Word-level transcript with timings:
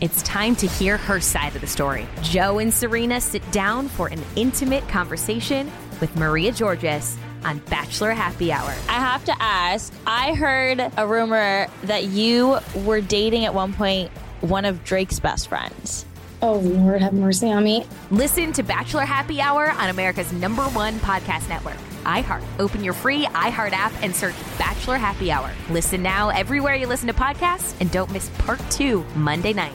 It's 0.00 0.22
time 0.22 0.56
to 0.56 0.66
hear 0.66 0.96
her 0.96 1.20
side 1.20 1.54
of 1.54 1.60
the 1.60 1.66
story. 1.66 2.08
Joe 2.22 2.58
and 2.58 2.72
Serena 2.72 3.20
sit 3.20 3.48
down 3.52 3.86
for 3.88 4.08
an 4.08 4.22
intimate 4.34 4.88
conversation 4.88 5.70
with 6.00 6.16
Maria 6.16 6.52
Georgas 6.52 7.18
on 7.44 7.58
Bachelor 7.58 8.12
Happy 8.12 8.50
Hour. 8.50 8.70
I 8.88 8.94
have 8.94 9.22
to 9.26 9.34
ask 9.42 9.92
I 10.06 10.32
heard 10.32 10.80
a 10.96 11.06
rumor 11.06 11.66
that 11.82 12.04
you 12.04 12.58
were 12.76 13.02
dating 13.02 13.44
at 13.44 13.52
one 13.52 13.74
point 13.74 14.10
one 14.40 14.64
of 14.64 14.84
Drake's 14.84 15.20
best 15.20 15.48
friends. 15.48 16.06
Oh, 16.40 16.54
Lord, 16.54 17.02
have 17.02 17.12
mercy 17.12 17.52
on 17.52 17.62
me. 17.62 17.84
Listen 18.10 18.54
to 18.54 18.62
Bachelor 18.62 19.04
Happy 19.04 19.42
Hour 19.42 19.70
on 19.70 19.90
America's 19.90 20.32
number 20.32 20.62
one 20.62 20.94
podcast 21.00 21.50
network, 21.50 21.76
iHeart. 22.04 22.42
Open 22.58 22.82
your 22.82 22.94
free 22.94 23.26
iHeart 23.26 23.72
app 23.72 23.92
and 24.02 24.16
search 24.16 24.34
Bachelor 24.58 24.96
Happy 24.96 25.30
Hour. 25.30 25.50
Listen 25.68 26.02
now 26.02 26.30
everywhere 26.30 26.74
you 26.74 26.86
listen 26.86 27.08
to 27.08 27.12
podcasts 27.12 27.78
and 27.80 27.90
don't 27.90 28.10
miss 28.10 28.30
part 28.38 28.60
two 28.70 29.04
Monday 29.14 29.52
night. 29.52 29.74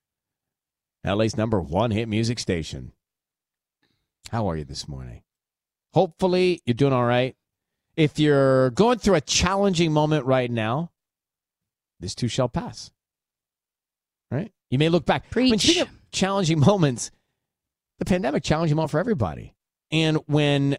LA's 1.05 1.37
number 1.37 1.59
one 1.59 1.91
hit 1.91 2.07
music 2.07 2.39
station. 2.39 2.93
How 4.31 4.47
are 4.49 4.57
you 4.57 4.63
this 4.63 4.87
morning? 4.87 5.23
Hopefully, 5.93 6.61
you're 6.65 6.73
doing 6.73 6.93
all 6.93 7.05
right. 7.05 7.35
If 7.97 8.19
you're 8.19 8.69
going 8.71 8.99
through 8.99 9.15
a 9.15 9.21
challenging 9.21 9.91
moment 9.91 10.25
right 10.25 10.49
now, 10.49 10.91
this 11.99 12.15
too 12.15 12.27
shall 12.27 12.47
pass. 12.47 12.91
Right? 14.29 14.51
You 14.69 14.77
may 14.77 14.89
look 14.89 15.05
back. 15.05 15.23
When 15.33 15.49
Preach. 15.49 15.61
speaking 15.61 15.81
of 15.81 15.89
challenging 16.11 16.59
moments, 16.65 17.11
the 17.99 18.05
pandemic 18.05 18.43
challenged 18.43 18.71
them 18.71 18.79
all 18.79 18.87
for 18.87 18.99
everybody. 18.99 19.53
And 19.91 20.17
when 20.27 20.77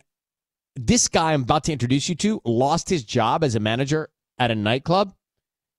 this 0.75 1.09
guy 1.09 1.35
I'm 1.35 1.43
about 1.43 1.65
to 1.65 1.73
introduce 1.73 2.09
you 2.09 2.15
to 2.17 2.41
lost 2.45 2.89
his 2.89 3.05
job 3.05 3.45
as 3.45 3.55
a 3.55 3.61
manager 3.61 4.09
at 4.39 4.51
a 4.51 4.55
nightclub, 4.55 5.15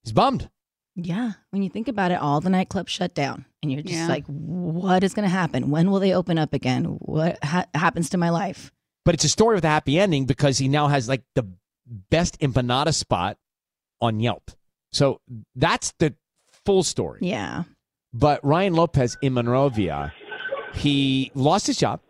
he's 0.04 0.12
bummed. 0.12 0.48
Yeah. 0.96 1.32
When 1.50 1.62
you 1.62 1.68
think 1.70 1.88
about 1.88 2.10
it, 2.12 2.20
all 2.20 2.40
the 2.40 2.50
nightclubs 2.50 2.88
shut 2.88 3.14
down. 3.14 3.44
And 3.62 3.72
you're 3.72 3.82
just 3.82 3.94
Yeah. 3.94 4.06
like, 4.08 4.24
what 4.26 5.02
is 5.02 5.14
going 5.14 5.24
to 5.24 5.28
happen? 5.34 5.70
When 5.70 5.90
will 5.90 5.98
they 6.00 6.12
open 6.14 6.38
up 6.38 6.52
again? 6.52 6.84
What 7.00 7.42
ha- 7.42 7.66
happens 7.74 8.10
to 8.10 8.18
my 8.18 8.30
life? 8.30 8.72
But 9.04 9.14
it's 9.14 9.24
a 9.24 9.28
story 9.28 9.54
with 9.56 9.64
a 9.64 9.68
happy 9.68 9.98
ending 9.98 10.24
because 10.26 10.58
he 10.58 10.68
now 10.68 10.88
has 10.88 11.08
like 11.08 11.22
the 11.34 11.46
best 12.10 12.38
empanada 12.40 12.94
spot 12.94 13.38
on 14.00 14.20
Yelp. 14.20 14.50
So 14.92 15.20
that's 15.56 15.92
the 15.98 16.14
full 16.64 16.82
story. 16.82 17.18
Yeah. 17.22 17.64
But 18.12 18.44
Ryan 18.44 18.74
Lopez 18.74 19.16
in 19.20 19.32
Monrovia, 19.34 20.12
he 20.74 21.30
lost 21.34 21.66
his 21.66 21.76
job, 21.76 22.00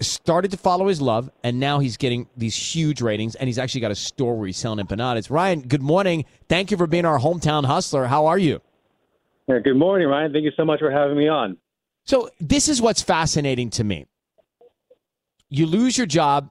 started 0.00 0.50
to 0.50 0.56
follow 0.56 0.88
his 0.88 1.00
love, 1.00 1.30
and 1.42 1.58
now 1.58 1.78
he's 1.78 1.96
getting 1.96 2.28
these 2.36 2.56
huge 2.56 3.00
ratings. 3.00 3.34
And 3.34 3.48
he's 3.48 3.58
actually 3.58 3.80
got 3.80 3.90
a 3.90 3.96
store 3.96 4.36
where 4.36 4.46
he's 4.46 4.56
selling 4.56 4.84
empanadas. 4.84 5.30
Ryan, 5.30 5.62
good 5.62 5.82
morning. 5.82 6.24
Thank 6.48 6.70
you 6.70 6.76
for 6.76 6.86
being 6.86 7.04
our 7.04 7.18
hometown 7.18 7.64
hustler. 7.64 8.06
How 8.06 8.26
are 8.26 8.38
you? 8.38 8.60
Yeah, 9.48 9.60
good 9.60 9.76
morning, 9.76 10.08
Ryan. 10.08 10.32
Thank 10.32 10.44
you 10.44 10.52
so 10.56 10.64
much 10.64 10.80
for 10.80 10.90
having 10.90 11.16
me 11.16 11.28
on. 11.28 11.56
So 12.04 12.30
this 12.40 12.68
is 12.68 12.82
what's 12.82 13.02
fascinating 13.02 13.70
to 13.70 13.84
me. 13.84 14.06
You 15.48 15.66
lose 15.66 15.96
your 15.96 16.06
job, 16.06 16.50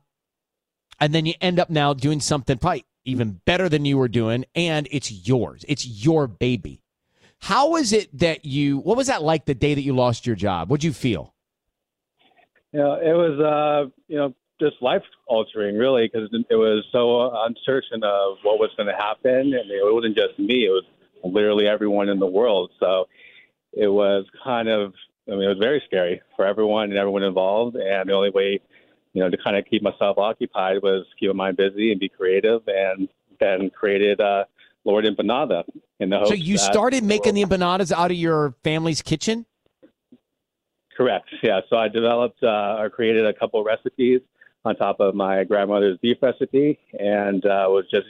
and 1.00 1.14
then 1.14 1.26
you 1.26 1.34
end 1.42 1.60
up 1.60 1.70
now 1.70 1.94
doing 1.94 2.22
something 2.22 2.58
probably 2.58 2.86
even 3.04 3.42
better 3.46 3.70
than 3.70 3.86
you 3.86 3.98
were 3.98 4.08
doing, 4.08 4.46
and 4.56 4.88
it's 4.92 5.12
yours. 5.12 5.64
It's 5.68 5.86
your 5.86 6.28
baby. 6.28 6.82
How 7.40 7.76
is 7.76 7.94
it 7.94 8.18
that 8.18 8.46
you? 8.46 8.80
What 8.80 8.98
was 8.98 9.08
that 9.08 9.22
like 9.22 9.46
the 9.46 9.54
day 9.54 9.76
that 9.76 9.82
you 9.82 9.94
lost 9.94 10.26
your 10.26 10.36
job? 10.36 10.70
What'd 10.70 10.84
you 10.84 10.94
feel? 10.94 11.35
You 12.76 12.82
know, 12.82 12.96
it 12.96 13.14
was, 13.14 13.40
uh, 13.40 13.90
you 14.10 14.18
know, 14.18 14.34
just 14.60 14.76
life 14.82 15.02
altering, 15.28 15.78
really, 15.78 16.10
because 16.12 16.28
it 16.50 16.56
was 16.56 16.84
so 16.92 17.32
uncertain 17.46 18.04
of 18.04 18.36
what 18.44 18.60
was 18.60 18.70
going 18.76 18.88
to 18.88 18.96
happen, 18.96 19.54
and 19.54 19.72
it 19.72 19.80
wasn't 19.82 20.18
just 20.18 20.38
me; 20.38 20.66
it 20.66 20.72
was 20.72 20.84
literally 21.24 21.70
everyone 21.70 22.10
in 22.10 22.20
the 22.20 22.28
world. 22.28 22.72
So 22.82 23.06
it 23.72 23.88
was 23.88 24.26
kind 24.44 24.68
of, 24.68 24.94
I 25.26 25.32
mean, 25.32 25.44
it 25.44 25.48
was 25.48 25.58
very 25.58 25.84
scary 25.86 26.22
for 26.36 26.46
everyone 26.46 26.90
and 26.90 26.98
everyone 26.98 27.24
involved. 27.24 27.78
And 27.78 28.10
the 28.10 28.14
only 28.14 28.32
way, 28.32 28.60
you 29.14 29.24
know, 29.24 29.30
to 29.30 29.38
kind 29.38 29.56
of 29.56 29.64
keep 29.72 29.82
myself 29.82 30.18
occupied 30.18 30.84
was 30.84 31.06
keep 31.18 31.30
my 31.30 31.46
mind 31.46 31.56
busy 31.56 31.92
and 31.92 32.00
be 32.02 32.10
creative, 32.10 32.62
and 32.68 33.08
then 33.40 33.70
created 33.70 34.20
uh, 34.20 34.44
Lord 34.84 35.06
Empanada 35.06 35.64
in 36.02 36.10
the. 36.10 36.26
So 36.26 36.34
you 36.34 36.58
started 36.58 37.06
making 37.06 37.36
the 37.36 37.46
empanadas 37.46 37.94
out 37.94 38.12
of 38.12 38.18
your 38.18 38.54
family's 38.66 39.02
kitchen. 39.02 39.46
Correct. 40.96 41.28
Yeah. 41.44 41.62
So 41.70 41.78
I 41.78 41.88
developed 41.88 42.42
uh, 42.44 42.78
or 42.80 42.90
created 42.90 43.26
a 43.26 43.34
couple 43.34 43.64
recipes 43.64 44.22
on 44.64 44.76
top 44.76 45.00
of 45.00 45.14
my 45.14 45.44
grandmother's 45.44 45.98
beef 46.02 46.18
recipe, 46.22 46.80
and 46.98 47.46
uh, 47.46 47.66
was 47.68 47.86
just 47.92 48.08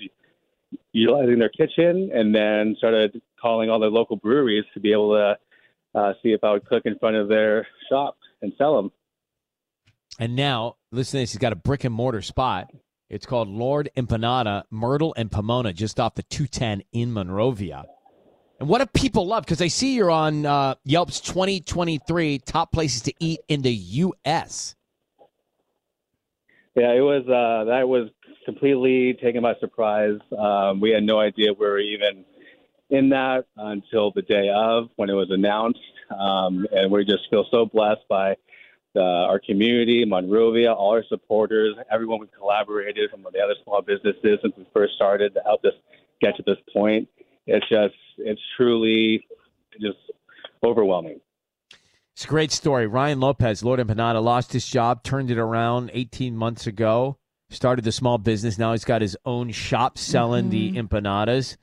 utilizing 0.94 1.40
their 1.40 1.50
kitchen, 1.50 2.10
and 2.14 2.34
then 2.34 2.76
started 2.78 3.22
calling 3.42 3.70
all 3.70 3.80
the 3.80 3.88
local 3.88 4.16
breweries 4.16 4.64
to 4.74 4.80
be 4.80 4.92
able 4.92 5.14
to 5.14 5.38
uh, 6.00 6.14
see 6.24 6.30
if 6.30 6.44
I 6.44 6.52
would 6.52 6.66
cook 6.66 6.84
in 6.86 6.98
front 6.98 7.16
of 7.16 7.28
their 7.28 7.68
shop 7.90 8.18
and 8.42 8.54
sell 8.58 8.76
them. 8.76 8.92
And 10.18 10.36
now, 10.36 10.78
listen 10.92 11.20
to 11.20 11.24
this. 11.24 11.34
He's 11.34 11.40
got 11.40 11.52
a 11.52 11.58
brick 11.58 11.84
and 11.84 11.94
mortar 11.94 12.22
spot. 12.22 12.72
It's 13.10 13.26
called 13.26 13.50
Lord 13.50 13.90
Empanada, 13.98 14.64
Myrtle 14.72 15.14
and 15.18 15.32
Pomona, 15.32 15.74
just 15.74 16.00
off 16.00 16.16
the 16.16 16.24
210 16.24 16.84
in 16.92 17.12
Monrovia. 17.12 17.86
And 18.60 18.70
what 18.70 18.80
do 18.80 18.86
people 18.86 19.28
love? 19.28 19.44
Because 19.44 19.62
I 19.62 19.68
see 19.68 19.96
you're 19.96 20.12
on 20.12 20.46
uh, 20.46 20.76
Yelp's 20.86 21.20
2023 21.20 22.40
top 22.40 22.72
places 22.72 23.02
to 23.04 23.14
eat 23.20 23.42
in 23.48 23.62
the 23.62 23.74
U.S. 23.74 24.76
Yeah, 26.76 26.94
it 26.94 27.02
was 27.02 27.24
uh, 27.24 27.66
that 27.66 27.88
was 27.88 28.10
completely 28.46 29.14
taken 29.22 29.42
by 29.42 29.56
surprise. 29.60 30.20
Um, 30.38 30.80
we 30.80 30.92
had 30.92 31.04
no 31.04 31.20
idea 31.20 31.52
we 31.54 31.66
were 31.66 31.80
even 31.80 32.24
in 32.90 33.10
that 33.10 33.46
until 33.58 34.12
the 34.12 34.22
day 34.22 34.50
of 34.54 34.90
when 34.96 35.10
it 35.10 35.14
was 35.14 35.32
announced, 35.32 35.80
um, 36.12 36.66
and 36.72 36.92
we 36.92 37.04
just 37.04 37.30
feel 37.30 37.46
so 37.52 37.66
blessed 37.66 38.08
by 38.08 38.36
the, 38.94 39.02
our 39.02 39.40
community, 39.40 40.06
Monrovia, 40.06 40.72
all 40.72 40.92
our 40.92 41.04
supporters, 41.10 41.76
everyone 41.92 42.20
we 42.20 42.28
collaborated 42.38 43.10
from 43.10 43.24
the 43.24 43.40
other 43.40 43.56
small 43.64 43.82
businesses 43.82 44.40
since 44.42 44.56
we 44.56 44.66
first 44.74 44.94
started 44.96 45.34
to 45.34 45.42
help 45.42 45.64
us 45.66 45.74
get 46.22 46.36
to 46.38 46.44
this 46.44 46.58
point. 46.74 47.10
It's 47.48 47.68
just 47.70 47.96
it's 48.18 48.42
truly 48.58 49.26
just 49.80 49.98
overwhelming. 50.64 51.20
It's 52.14 52.26
a 52.26 52.28
great 52.28 52.52
story. 52.52 52.88
Ryan 52.88 53.20
Lopez, 53.20 53.64
Lord 53.64 53.80
Empanada, 53.80 54.24
lost 54.24 54.54
his 54.54 54.66
job, 54.66 55.04
turned 55.04 55.30
it 55.30 55.38
around 55.38 55.92
18 55.94 56.38
months 56.38 56.66
ago, 56.66 57.18
started 57.50 57.84
the 57.84 57.92
small 57.92 58.18
business. 58.18 58.58
Now 58.58 58.72
he's 58.72 58.86
got 58.86 59.02
his 59.02 59.18
own 59.26 59.52
shop 59.52 59.98
selling 59.98 60.50
the 60.50 60.74
empanadas. 60.74 61.58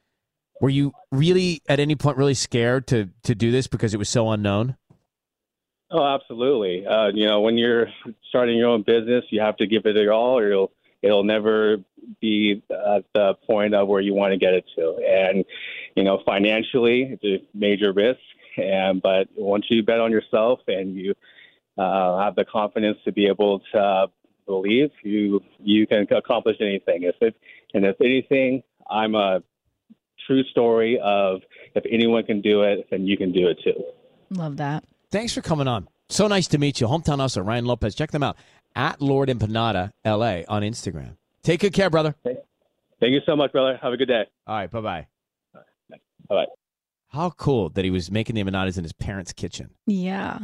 Were 0.60 0.68
you 0.68 0.92
really 1.10 1.62
at 1.68 1.80
any 1.80 1.96
point 1.96 2.18
really 2.18 2.34
scared 2.34 2.86
to 2.88 3.08
to 3.24 3.34
do 3.34 3.50
this 3.50 3.66
because 3.66 3.94
it 3.94 3.96
was 3.96 4.08
so 4.08 4.30
unknown? 4.30 4.76
Oh, 5.90 6.04
absolutely. 6.04 6.86
Uh, 6.86 7.08
you 7.12 7.26
know, 7.26 7.40
when 7.40 7.58
you're 7.58 7.88
starting 8.28 8.56
your 8.56 8.68
own 8.68 8.82
business, 8.82 9.24
you 9.30 9.40
have 9.40 9.56
to 9.58 9.66
give 9.66 9.84
it 9.84 9.96
your 9.96 10.12
all, 10.12 10.38
or 10.38 10.50
it'll 10.50 10.72
it'll 11.02 11.24
never 11.24 11.78
be 12.20 12.62
at 12.70 13.04
the 13.14 13.34
point 13.46 13.74
of 13.74 13.88
where 13.88 14.00
you 14.00 14.14
want 14.14 14.32
to 14.32 14.38
get 14.38 14.54
it 14.54 14.64
to. 14.76 14.96
And 15.06 15.44
you 15.94 16.04
know, 16.04 16.22
financially, 16.24 17.18
it's 17.20 17.24
a 17.24 17.56
major 17.56 17.92
risk. 17.92 18.20
And 18.56 19.00
but 19.00 19.28
once 19.36 19.66
you 19.70 19.82
bet 19.82 20.00
on 20.00 20.10
yourself 20.10 20.60
and 20.66 20.94
you 20.94 21.14
uh, 21.78 22.18
have 22.18 22.34
the 22.34 22.44
confidence 22.44 22.98
to 23.04 23.12
be 23.12 23.26
able 23.26 23.60
to 23.72 23.78
uh, 23.78 24.06
believe, 24.46 24.90
you 25.02 25.40
you 25.58 25.86
can 25.86 26.06
accomplish 26.10 26.56
anything. 26.60 27.04
If 27.04 27.16
it, 27.20 27.34
and 27.74 27.84
if 27.84 27.96
anything, 28.00 28.62
I'm 28.90 29.14
a 29.14 29.42
true 30.26 30.44
story 30.44 31.00
of 31.02 31.40
if 31.74 31.84
anyone 31.90 32.24
can 32.24 32.40
do 32.40 32.62
it, 32.62 32.86
then 32.90 33.06
you 33.06 33.16
can 33.16 33.32
do 33.32 33.48
it 33.48 33.58
too. 33.64 33.82
Love 34.30 34.58
that. 34.58 34.84
Thanks 35.10 35.34
for 35.34 35.40
coming 35.40 35.68
on. 35.68 35.88
So 36.08 36.28
nice 36.28 36.46
to 36.48 36.58
meet 36.58 36.80
you. 36.80 36.86
Hometown 36.86 37.18
Hustler, 37.18 37.42
Ryan 37.42 37.64
Lopez. 37.64 37.94
Check 37.94 38.10
them 38.10 38.22
out 38.22 38.36
at 38.74 39.00
Lord 39.00 39.28
Empanada 39.28 39.92
LA 40.04 40.42
on 40.48 40.62
Instagram. 40.62 41.16
Take 41.42 41.60
good 41.60 41.72
care, 41.72 41.90
brother. 41.90 42.14
Thank 43.02 43.14
you 43.14 43.20
so 43.26 43.34
much, 43.34 43.52
brother. 43.52 43.78
Have 43.82 43.92
a 43.92 43.96
good 43.96 44.08
day. 44.08 44.24
All 44.46 44.54
right, 44.54 44.70
bye 44.70 44.80
bye. 44.80 45.06
Bye 46.28 46.34
bye. 46.36 46.46
How 47.08 47.30
cool 47.30 47.68
that 47.70 47.84
he 47.84 47.90
was 47.90 48.10
making 48.10 48.34
the 48.34 48.42
empanadas 48.42 48.78
in 48.78 48.84
his 48.84 48.92
parents' 48.92 49.32
kitchen. 49.32 49.70
Yeah. 49.86 50.38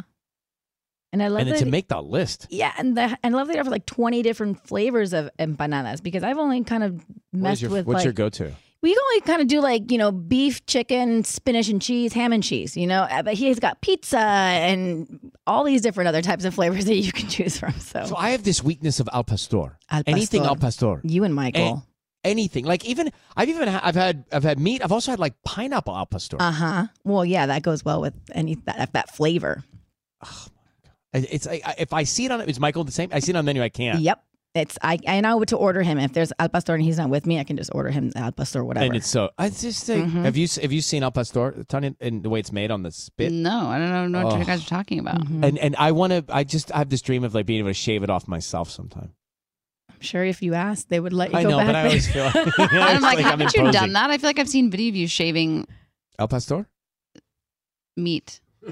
And 1.12 1.22
I 1.22 1.28
love 1.28 1.40
and 1.40 1.52
that. 1.52 1.58
to 1.60 1.66
make 1.66 1.88
the 1.88 2.02
list. 2.02 2.46
yeah, 2.50 2.72
and 2.76 2.94
the 2.94 3.16
and 3.22 3.34
I 3.34 3.38
love 3.38 3.46
that 3.46 3.54
they 3.54 3.60
offer 3.60 3.70
like 3.70 3.86
twenty 3.86 4.22
different 4.22 4.66
flavors 4.66 5.14
of 5.14 5.30
empanadas 5.38 6.02
because 6.02 6.22
I've 6.22 6.36
only 6.36 6.62
kind 6.64 6.84
of 6.84 7.02
messed 7.32 7.62
your, 7.62 7.70
with 7.70 7.86
what's 7.86 7.98
like 7.98 8.04
your 8.04 8.12
go 8.12 8.28
to? 8.28 8.52
we 8.82 8.90
only 8.90 9.20
kind 9.22 9.40
of 9.42 9.48
do 9.48 9.60
like 9.60 9.90
you 9.90 9.96
know 9.96 10.12
beef, 10.12 10.64
chicken, 10.66 11.24
spinach 11.24 11.68
and 11.68 11.80
cheese, 11.80 12.12
ham 12.12 12.34
and 12.34 12.42
cheese. 12.42 12.76
You 12.76 12.86
know, 12.86 13.02
Uh, 13.04 13.22
but 13.22 13.34
he's 13.34 13.58
got 13.58 13.80
pizza 13.80 14.18
and 14.18 15.32
all 15.46 15.64
these 15.64 15.80
different 15.80 16.08
other 16.08 16.20
types 16.20 16.44
of 16.44 16.54
flavors 16.54 16.84
that 16.84 16.96
you 16.96 17.10
can 17.10 17.28
choose 17.30 17.58
from. 17.58 17.72
So, 17.80 18.04
So 18.04 18.16
I 18.16 18.30
have 18.30 18.44
this 18.44 18.62
weakness 18.62 19.00
of 19.00 19.08
al 19.12 19.24
pastor. 19.24 19.56
Al 19.56 19.72
pastor. 19.88 20.10
Anything 20.10 20.42
pastor. 20.42 20.50
al 20.50 20.56
pastor. 20.96 21.00
you 21.04 21.24
and 21.24 21.34
Michael. 21.34 21.86
Anything. 22.28 22.64
Like 22.64 22.84
even 22.84 23.10
I've 23.36 23.48
even 23.48 23.68
ha- 23.68 23.80
I've 23.82 23.94
had 23.94 24.24
I've 24.32 24.44
had 24.44 24.58
meat. 24.58 24.82
I've 24.84 24.92
also 24.92 25.10
had 25.12 25.18
like 25.18 25.34
pineapple 25.44 25.96
al 25.96 26.06
pastor. 26.06 26.36
Uh 26.40 26.52
huh. 26.52 26.86
Well, 27.04 27.24
yeah, 27.24 27.46
that 27.46 27.62
goes 27.62 27.84
well 27.84 28.00
with 28.00 28.14
any 28.32 28.54
that 28.66 28.92
that 28.92 29.14
flavor. 29.14 29.64
It- 31.12 31.26
It's 31.32 31.46
I, 31.46 31.60
I- 31.64 31.74
if 31.78 31.92
I 31.92 32.04
see 32.04 32.26
it 32.26 32.30
on 32.32 32.40
is 32.42 32.60
Michael 32.60 32.84
the 32.84 32.92
same. 32.92 33.08
I 33.12 33.20
see 33.20 33.32
it 33.32 33.36
on 33.36 33.44
the 33.44 33.48
menu. 33.48 33.62
I 33.62 33.68
can't. 33.70 34.00
Yep. 34.00 34.22
It's 34.54 34.78
I 34.82 34.98
and 35.06 35.26
I 35.26 35.30
know 35.30 35.36
what 35.36 35.48
to 35.48 35.56
order 35.56 35.82
him. 35.82 35.98
If 35.98 36.14
there's 36.14 36.32
al 36.38 36.48
pastor 36.48 36.74
and 36.74 36.82
he's 36.82 36.96
not 36.98 37.10
with 37.10 37.26
me, 37.26 37.38
I 37.38 37.44
can 37.44 37.56
just 37.56 37.70
order 37.74 37.90
him 37.90 38.12
al 38.16 38.32
pastor 38.32 38.64
whatever. 38.64 38.86
And 38.86 38.96
it's 38.96 39.06
so 39.06 39.30
I 39.38 39.50
just 39.50 39.84
think 39.84 40.08
Mhm. 40.10 40.24
have 40.24 40.36
you 40.36 40.48
have 40.62 40.72
you 40.72 40.80
seen 40.80 41.02
al 41.02 41.10
pastor 41.12 41.64
Tanya 41.68 41.94
and 42.00 42.22
the 42.22 42.30
way 42.30 42.40
it's 42.40 42.50
made 42.50 42.70
on 42.70 42.82
the 42.82 42.90
spit? 42.90 43.30
No, 43.30 43.68
I 43.68 43.78
don't 43.78 43.90
know, 43.90 44.08
know 44.08 44.24
what 44.24 44.34
Oh. 44.36 44.38
you 44.38 44.44
guys 44.46 44.64
are 44.64 44.68
talking 44.68 44.98
about. 45.00 45.20
Mhm. 45.20 45.44
And 45.44 45.58
and 45.58 45.76
I 45.76 45.92
want 45.92 46.12
to. 46.14 46.24
I 46.30 46.44
just 46.44 46.72
I 46.74 46.78
have 46.78 46.88
this 46.88 47.02
dream 47.02 47.24
of 47.24 47.34
like 47.34 47.44
being 47.46 47.60
able 47.60 47.70
to 47.70 47.74
shave 47.74 48.02
it 48.02 48.10
off 48.10 48.26
myself 48.26 48.70
sometime. 48.70 49.12
I'm 49.98 50.04
sure 50.04 50.24
if 50.24 50.42
you 50.42 50.54
asked, 50.54 50.88
they 50.90 51.00
would 51.00 51.12
let 51.12 51.32
you 51.32 51.38
I 51.38 51.42
go 51.42 51.50
know, 51.50 51.56
back 51.58 51.66
but 51.66 51.74
I 51.76 51.84
always 51.86 52.06
feel. 52.10 52.24
I'm 52.34 52.44
it's 52.96 53.02
like, 53.02 53.18
I'm 53.18 53.24
haven't 53.24 53.54
you 53.54 53.72
done 53.72 53.92
that? 53.94 54.10
I 54.10 54.18
feel 54.18 54.28
like 54.28 54.38
I've 54.38 54.48
seen 54.48 54.70
video 54.70 54.90
of 54.90 54.96
you 54.96 55.08
shaving 55.08 55.66
El 56.18 56.28
pastor? 56.28 56.66
meat. 57.96 58.40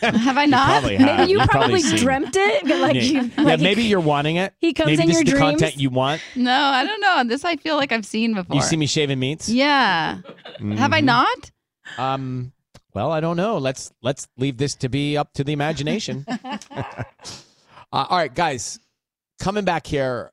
Have 0.00 0.38
I 0.38 0.46
not? 0.46 0.68
probably 0.80 0.96
have. 0.96 1.18
Maybe 1.18 1.32
you 1.32 1.38
You've 1.38 1.48
probably, 1.50 1.68
probably 1.68 1.80
seen- 1.82 1.98
dreamt 1.98 2.34
it. 2.36 2.62
but, 2.64 2.78
Like 2.80 2.94
yeah. 2.94 3.02
you, 3.02 3.30
yeah, 3.36 3.42
like, 3.42 3.60
maybe 3.60 3.82
you're 3.82 4.00
wanting 4.00 4.36
it. 4.36 4.54
he 4.58 4.72
comes 4.72 4.86
maybe 4.86 5.02
in 5.02 5.08
this 5.08 5.16
your 5.18 5.22
is 5.24 5.32
the 5.32 5.38
dreams. 5.38 5.60
content 5.60 5.76
you 5.76 5.90
want. 5.90 6.22
No, 6.36 6.52
I 6.54 6.84
don't 6.86 7.00
know. 7.00 7.24
This 7.24 7.44
I 7.44 7.56
feel 7.56 7.76
like 7.76 7.92
I've 7.92 8.06
seen 8.06 8.34
before. 8.34 8.56
You 8.56 8.62
see 8.62 8.76
me 8.76 8.86
shaving 8.86 9.18
meats? 9.18 9.48
Yeah. 9.48 10.20
Have 10.76 10.92
I 10.94 11.00
Mhm. 11.00 11.04
not? 11.04 11.50
Um. 11.98 12.52
Well, 12.94 13.12
I 13.12 13.20
don't 13.20 13.36
know. 13.36 13.58
Let's 13.58 13.92
let's 14.02 14.26
leave 14.38 14.56
this 14.56 14.74
to 14.76 14.88
be 14.88 15.16
up 15.18 15.32
to 15.34 15.44
the 15.44 15.52
imagination. 15.52 16.24
uh, 16.28 17.04
all 17.92 18.16
right, 18.16 18.34
guys, 18.34 18.78
coming 19.38 19.64
back 19.64 19.86
here 19.86 20.32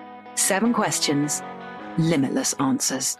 Seven 0.35 0.73
questions, 0.73 1.41
limitless 1.97 2.53
answers. 2.53 3.17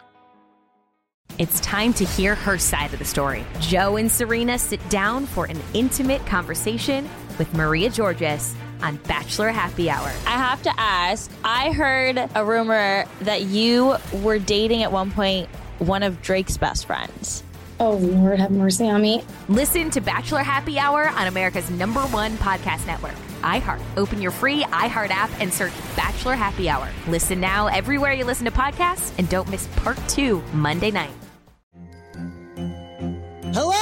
It's 1.38 1.60
time 1.60 1.94
to 1.94 2.04
hear 2.04 2.34
her 2.34 2.58
side 2.58 2.92
of 2.92 2.98
the 2.98 3.06
story. 3.06 3.44
Joe 3.58 3.96
and 3.96 4.10
Serena 4.10 4.58
sit 4.58 4.86
down 4.90 5.24
for 5.24 5.46
an 5.46 5.58
intimate 5.72 6.24
conversation 6.26 7.08
with 7.38 7.52
Maria 7.54 7.88
Georgas 7.88 8.54
on 8.82 8.96
Bachelor 9.08 9.48
Happy 9.48 9.88
Hour. 9.88 10.12
I 10.26 10.36
have 10.36 10.62
to 10.62 10.72
ask. 10.78 11.30
I 11.42 11.72
heard 11.72 12.18
a 12.34 12.44
rumor 12.44 13.06
that 13.22 13.42
you 13.42 13.96
were 14.22 14.38
dating 14.38 14.82
at 14.82 14.92
one 14.92 15.10
point 15.10 15.48
one 15.78 16.02
of 16.02 16.20
Drake's 16.22 16.58
best 16.58 16.86
friends. 16.86 17.42
Oh, 17.80 17.94
Lord, 17.94 18.38
have 18.38 18.50
mercy 18.50 18.88
on 18.88 19.00
me. 19.00 19.24
Listen 19.48 19.90
to 19.90 20.00
Bachelor 20.00 20.42
Happy 20.42 20.78
Hour 20.78 21.08
on 21.08 21.26
America's 21.26 21.68
number 21.70 22.00
one 22.02 22.32
podcast 22.34 22.86
network, 22.86 23.14
iHeart. 23.42 23.80
Open 23.96 24.20
your 24.20 24.30
free 24.30 24.62
iHeart 24.64 25.10
app 25.10 25.30
and 25.40 25.52
search 25.52 25.72
Bachelor 25.96 26.34
Happy 26.34 26.68
Hour. 26.68 26.88
Listen 27.08 27.40
now 27.40 27.66
everywhere 27.66 28.12
you 28.12 28.24
listen 28.24 28.44
to 28.46 28.50
podcasts 28.50 29.12
and 29.18 29.28
don't 29.28 29.48
miss 29.50 29.66
part 29.76 29.98
two 30.08 30.42
Monday 30.52 30.90
night. 30.90 31.12
Hello, 33.54 33.81